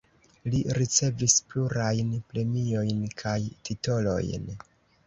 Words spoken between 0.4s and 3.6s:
Li ricevis plurajn premiojn kaj